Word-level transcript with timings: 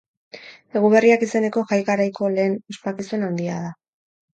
Eguberriak 0.79 1.27
izeneko 1.29 1.65
jai-garaiko 1.75 2.33
lehen 2.41 2.59
ospakizun 2.77 3.33
handia 3.33 3.65
da. 3.65 3.75